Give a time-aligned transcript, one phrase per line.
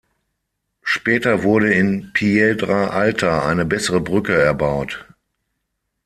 [0.81, 5.05] Später wurde in Piedra Alta eine bessere Brücke erbaut.